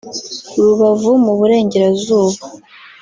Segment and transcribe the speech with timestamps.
[0.55, 2.41] Rubavu mu Burengerazuba